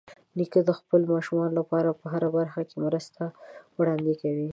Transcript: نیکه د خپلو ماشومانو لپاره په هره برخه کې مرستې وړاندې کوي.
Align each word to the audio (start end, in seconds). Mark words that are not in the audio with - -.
نیکه 0.37 0.59
د 0.65 0.69
خپلو 0.79 1.05
ماشومانو 1.13 1.53
لپاره 1.59 1.89
په 1.99 2.05
هره 2.13 2.29
برخه 2.37 2.61
کې 2.69 2.75
مرستې 2.85 3.25
وړاندې 3.77 4.13
کوي. 4.21 4.47